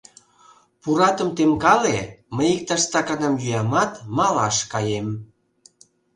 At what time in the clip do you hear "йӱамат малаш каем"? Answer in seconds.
3.45-5.07